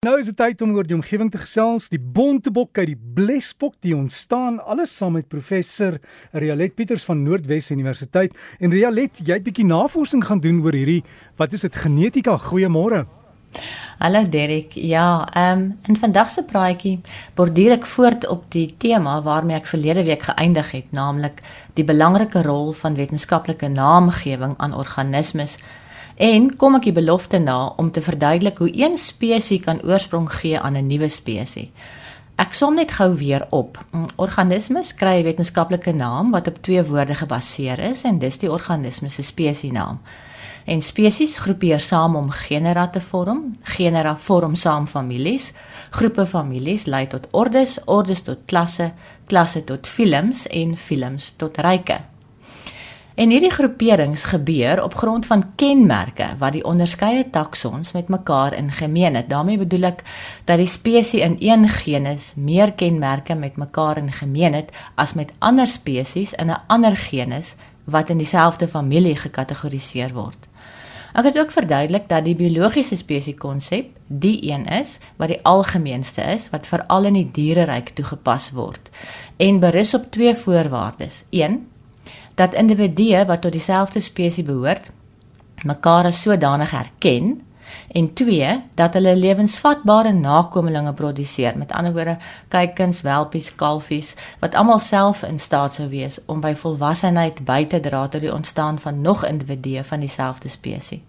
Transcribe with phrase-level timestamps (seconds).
[0.00, 1.90] Nou is dit tyd om oor die omgewing te gesels.
[1.92, 5.98] Die bontebok uit die blesbok die ontstaan alles saam met professor
[6.32, 8.32] Rialet Pieters van Noordwes Universiteit.
[8.64, 11.04] En Rialet, jy het 'n bietjie navorsing gaan doen oor hierdie
[11.36, 12.38] wat is dit genetika?
[12.38, 13.04] Goeiemôre.
[13.98, 14.72] Hallo Derek.
[14.72, 17.00] Ja, ehm um, in vandag se praatjie
[17.34, 21.42] borduur ek voort op die tema waarmee ek verlede week geëindig het, naamlik
[21.74, 25.58] die belangrike rol van wetenskaplike naamgewing aan organismes
[26.20, 30.58] En kom ek die belofte na om te verduidelik hoe een spesies kan oorsprong gee
[30.60, 31.72] aan 'n nuwe spesies.
[32.36, 33.78] Ek som net gou weer op.
[34.16, 39.08] Organismes kry 'n wetenskaplike naam wat op twee woorde gebaseer is en dis die organisme
[39.08, 40.00] se spesiesnaam.
[40.64, 43.56] En spesies groepeer saam om genera te vorm.
[43.62, 45.52] Genera vorm saam families.
[45.90, 48.92] Groepe families lei tot ordes, ordes tot klasse,
[49.26, 52.00] klasse tot filums en filums tot ryke.
[53.20, 58.70] En hierdie groeperings gebeur op grond van kenmerke wat die onderskeie taksons met mekaar in
[58.72, 59.28] gemeen het.
[59.28, 60.00] daarmee bedoel ek
[60.48, 65.34] dat die spesies in een genus meer kenmerke met mekaar in gemeen het as met
[65.38, 67.54] ander spesies in 'n ander genus
[67.84, 70.48] wat in dieselfde familie gekategoriseer word.
[71.12, 76.22] Ek het ook verduidelik dat die biologiese spesies konsep die een is wat die algemeenste
[76.22, 78.90] is wat veral in die diereryk toegepas word
[79.36, 81.24] en berus op twee voorwaardes.
[81.30, 81.68] 1
[82.40, 84.90] dat individue wat tot dieselfde spesies behoort
[85.62, 87.40] mekaar as sodanig herken
[87.92, 92.16] en twee dat hulle lewensvatbare nakommelinge produseer met ander woorde
[92.48, 97.80] kuikens, welpies, kalfies wat almal self in staat sou wees om by volwassenheid by te
[97.80, 101.04] dra tot die ontstaan van nog individue van dieselfde spesies.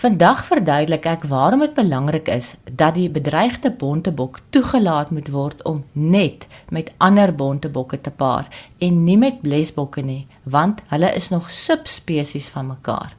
[0.00, 5.82] Vandag verduidelik ek waarom dit belangrik is dat die bedreigde bontebok toegelaat moet word om
[5.92, 8.48] net met ander bontebokke te paar
[8.78, 13.12] en nie met blesbokke nie, want hulle is nog subspesies van mekaar.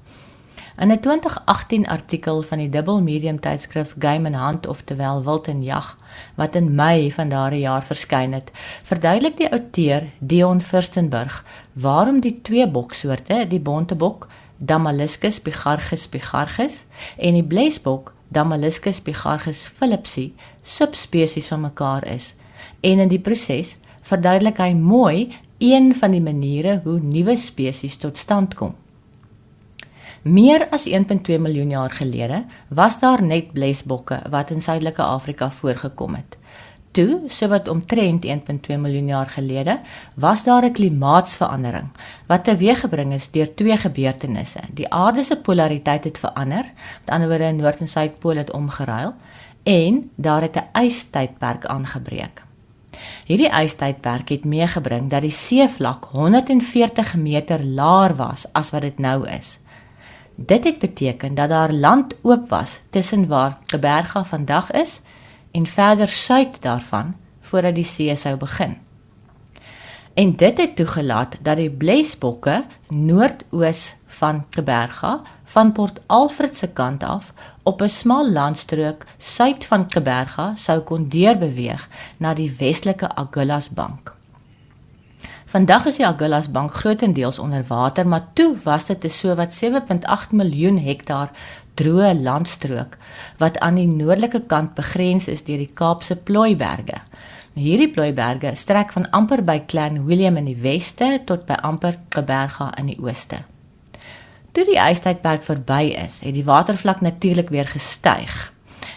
[0.82, 5.48] In 'n 2018 artikel van die dubbel medium tydskrif Game and Hunt of terwyl Wild
[5.48, 5.98] en Jag
[6.36, 8.52] wat in Mei van daardie jaar verskyn het,
[8.84, 14.28] verduidelik die outeur Dion Furstenburg waarom die twee boksoorte, die bontebok
[14.62, 16.84] Damaliscus bigargus bigargus
[17.18, 20.28] en die blesbok Damaliscus bigargus philipsi
[20.62, 22.36] subspesies van mekaar is.
[22.86, 28.22] En in die proses verduidelik hy mooi een van die maniere hoe nuwe spesies tot
[28.22, 28.76] stand kom.
[30.22, 36.16] Meer as 1.2 miljoen jaar gelede was daar net blesbokke wat in Suidelike Afrika voorgekom
[36.16, 36.38] het.
[36.92, 39.80] Toe, so wat omtrent 1.2 miljoen jaar gelede,
[40.14, 41.90] was daar 'n klimaatsverandering
[42.28, 44.60] wat teweeggebring is deur twee gebeurtenisse.
[44.74, 46.66] Die aarde se polariteit het verander,
[47.00, 49.14] met ander woorde noord en suidpool het omgeruil
[49.64, 52.44] en daar het 'n ystydperk aangebreek.
[53.26, 59.28] Hierdie ystydperk het meegebring dat die seevlak 140 meter laer was as wat dit nou
[59.30, 59.60] is.
[60.36, 65.02] Dit het beteken dat daar land oop was tussen waar Geberga vandag is
[65.52, 68.78] en verder suid daarvan voordat die see sou begin.
[70.14, 77.04] En dit het toegelaat dat die blesbokke noordoos van Geberga van Port Alfred se kant
[77.04, 83.70] af op 'n smal landstrook suid van Geberga sou kon deurbeweeg na die westelike Agulhas
[83.70, 84.21] bank.
[85.52, 90.32] Vandag is die Agulhas bank grootendeels onder water, maar toe was dit 'n sowat 7.8
[90.32, 91.30] miljoen hektaar
[91.76, 92.98] droë landstrook
[93.38, 97.02] wat aan die noordelike kant begrens is deur die Kaapse Plooiberge.
[97.54, 102.72] Hierdie Plooiberge strek van amper by Clan William in die weste tot by amper Geberga
[102.78, 103.44] in die ooste.
[104.52, 108.54] Toe die ystydperk verby is, het die watervlak natuurlik weer gestyg.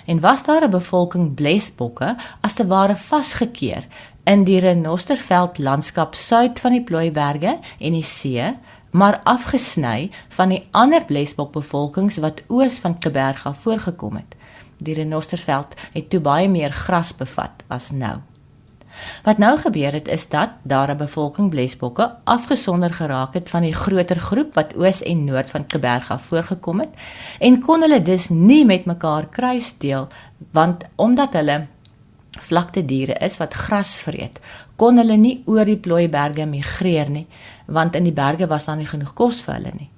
[0.06, 3.86] En was daar 'n bevolking blesbokke as te ware vasgekeer
[4.24, 8.54] in die Renosterveld landskap suid van die Plooiberge en die see
[8.94, 14.36] maar afgesny van die ander blesbokbevolkings wat oos van Keberga voorgekom het.
[14.78, 18.20] Die renosterveld het toe baie meer gras bevat as nou.
[19.26, 23.74] Wat nou gebeur het is dat daar 'n bevolking blesbokke afgesonder geraak het van die
[23.74, 26.94] groter groep wat oos en noord van Keberga voorgekom het
[27.38, 30.06] en kon hulle dus nie met mekaar kruisdeel
[30.50, 31.66] want omdat hulle
[32.40, 34.40] vlakte diere is wat gras vreet,
[34.76, 37.26] kon hulle nie oor die plooiberge migreer nie,
[37.66, 39.90] want in die berge was daar nie genoeg kos vir hulle nie.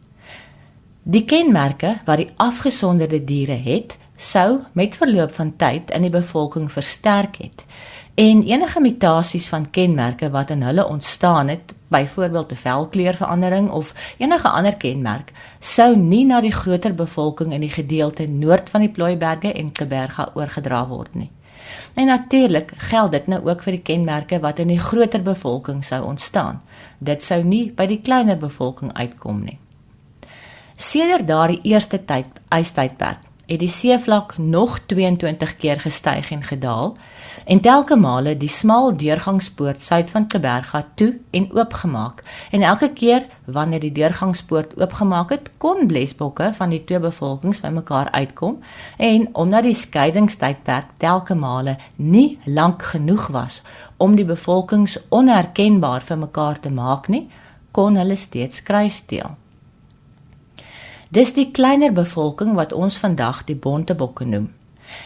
[1.06, 6.70] Die kenmerke wat die afgesonderde diere het, sou met verloop van tyd in die bevolking
[6.72, 7.64] versterk het.
[8.16, 14.48] En enige mutasies van kenmerke wat in hulle ontstaan het, byvoorbeeld 'n velkleurverandering of enige
[14.48, 19.52] ander kenmerk, sou nie na die groter bevolking in die gedeelte noord van die Plooiberge
[19.52, 21.30] en Keberga oorgedra word nie.
[21.94, 26.02] En natuurlik geld dit nou ook vir die kenmerke wat in die groter bevolking sou
[26.04, 26.60] ontstaan.
[26.98, 29.58] Dit sou nie by die kleiner bevolking uitkom nie.
[30.76, 36.96] Sedert daardie eerste tyd ystydperk het die seevlak nog 22 keer gestyg en gedaal
[37.44, 42.24] en telke male die smal deurgangspoort suid van Kleberga toe en oopgemaak.
[42.50, 48.10] En elke keer wanneer die deurgangspoort oopgemaak het, kon blesbokke van die twee bevolkings bymekaar
[48.10, 48.58] uitkom
[48.96, 53.62] en omdat die skeidingstydperk telke male nie lank genoeg was
[53.96, 57.28] om die bevolkings onherkenbaar vir mekaar te maak nie,
[57.70, 59.36] kon hulle steeds kruisdeel.
[61.08, 64.48] Dis die kleiner bevolking wat ons vandag die bontebokke noem.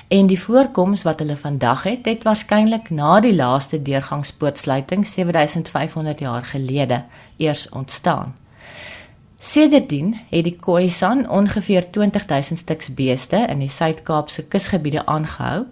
[0.09, 6.45] En die voorkoms wat hulle vandag het, het waarskynlik na die laaste deurgangspoortsluiting 7500 jaar
[6.45, 7.05] gelede
[7.37, 8.35] eers ontstaan.
[9.39, 15.65] Sedertdien het die Khoisan ongeveer 20000 stuks beeste in die Suid-Kaapse kusgebiede aangehou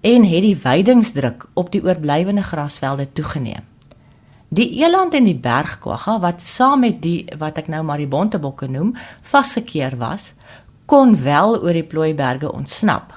[0.00, 3.71] en het die weidingsdruk op die oorblywende grasvelde toegeneem.
[4.52, 8.66] Die eland en die bergkwagga wat saam met die wat ek nou maar die bontebokke
[8.68, 8.90] noem,
[9.24, 10.34] vasgekeer was,
[10.84, 13.14] kon wel oor die plooiberge ontsnap.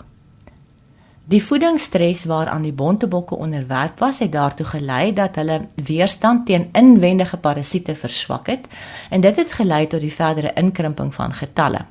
[1.27, 7.37] Die voedingsstres waaraan die bontebokke onderwerp was, het daartoe gelei dat hulle weerstand teen inwendige
[7.37, 8.69] parasiete verswak het
[9.09, 11.83] en dit het gelei tot die verdere inkrimping van getalle.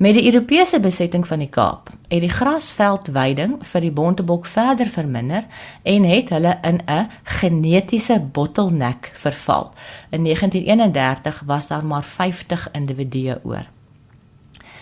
[0.00, 5.44] Met die Europese besetting van die Kaap het die grasveldweiding vir die bontebok verder verminder
[5.84, 7.10] en het hulle in 'n
[7.40, 9.74] genetiese bottleneck verval.
[10.10, 13.68] In 1931 was daar maar 50 individue oor.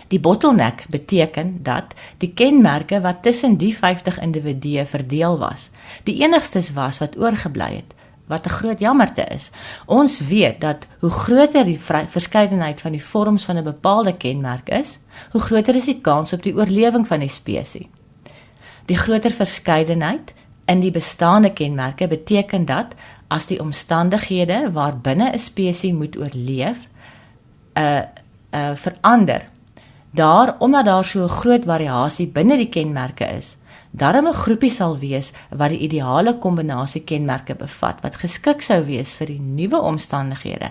[0.09, 5.71] Die bottleneck beteken dat die kenmerke wat tussen die 50 individue verdeel was,
[6.03, 7.98] die enigstes was wat oorgebly het
[8.29, 9.51] wat 'n groot jammerte is.
[9.87, 14.99] Ons weet dat hoe groter die verskeidenheid van die vorms van 'n bepaalde kenmerk is,
[15.31, 17.87] hoe groter is die kans op die oorlewing van die spesies.
[18.87, 20.35] Die groter verskeidenheid
[20.65, 22.95] in die bestaande kenmerke beteken dat
[23.29, 26.89] as die omstandighede waarbinne 'n spesies moet oorleef,
[27.75, 28.03] 'n uh,
[28.53, 29.49] 'n uh, verander.
[30.11, 33.57] Daar omdat daar so 'n groot variasie binne die kenmerke is,
[33.99, 39.15] darm 'n groepie sal wees wat die ideale kombinasie kenmerke bevat wat geskik sou wees
[39.15, 40.71] vir die nuwe omstandighede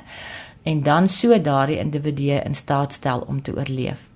[0.63, 4.09] en dan so daardie individue in staat stel om te oorleef.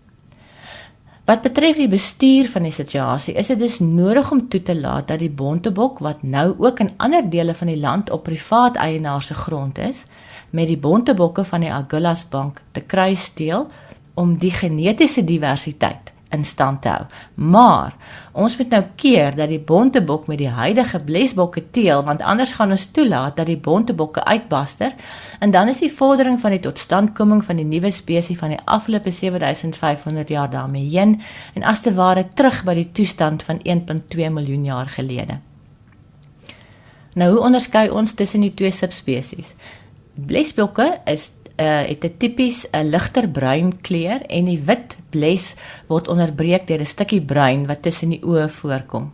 [1.25, 5.07] Wat betref die bestuur van die situasie, is dit dus nodig om toe te laat
[5.07, 9.25] dat die bontebok wat nou ook in ander dele van die land op privaat eienaars
[9.25, 10.05] se grond is,
[10.49, 13.67] met die bontebokke van die Agulhas Bank te kruisdeel
[14.13, 17.05] om die genetiese diversiteit in stand te hou.
[17.35, 17.95] Maar
[18.31, 22.71] ons moet nou keer dat die bontebok met die huidige blesbokke teel want anders gaan
[22.71, 24.95] ons toelaat dat die bontebokke uitbaster
[25.39, 29.11] en dan is die vordering van die totstandkoming van die nuwe spesies van die afgelope
[29.11, 31.19] 7500 jaar daarmee heen
[31.53, 35.39] en as te ware terug by die toestand van 1.2 miljoen jaar gelede.
[37.13, 39.55] Nou hoe onderskei ons tussen die twee subspesies?
[40.15, 45.55] Blesbokke is uh, het 'n tipies 'n ligter bruin kleur en die wit bles
[45.87, 49.11] word onderbreek deur 'n stukkie bruin wat tussen die oë voorkom.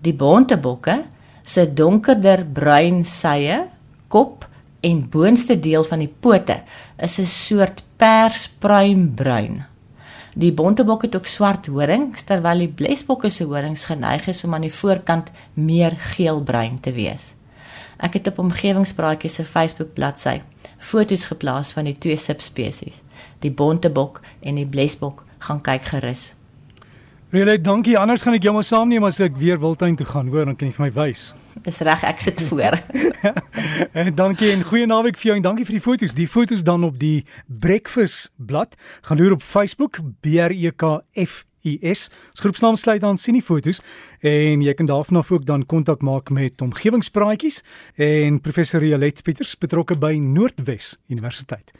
[0.00, 1.04] Die bontebokke
[1.42, 3.68] se donkerder bruin sye,
[4.08, 4.48] kop
[4.80, 6.62] en boonste deel van die pote
[6.96, 9.64] is 'n soort perspruimbruin.
[10.36, 14.66] Die bontebok het ook swart horings terwyl die blesbokke se horings geneig is om aan
[14.66, 17.34] die voorkant meer geelbruin te wees.
[17.98, 20.40] Ek het op omgewingspraatjies se Facebook bladsy
[20.84, 23.02] foto's geplaas van die twee subspesies,
[23.44, 26.32] die bontebok en die blesbok, gaan kyk gerus.
[27.34, 27.96] Reël, dankie.
[27.98, 30.68] Anders gaan ek jou maar saamneem as ek weer Wildtuin toe gaan, hoor, dan kan
[30.68, 31.24] jy vir my wys.
[31.66, 32.76] Dis reg, ek sit voor.
[34.04, 36.14] en dankie en goeie naweek vir jou en dankie vir die foto's.
[36.14, 38.78] Die foto's dan op die Breakfast blad.
[39.08, 42.06] Gaan loer op Facebook B R E K F IS.
[42.30, 43.82] Ons groepsnaam sluit aan sien die fotos
[44.24, 47.62] en jy kan daarvan af ook dan kontak maak met omgewingspraatjies
[48.00, 51.74] en professor Rialet Pieters betrokke by Noordwes Universiteit.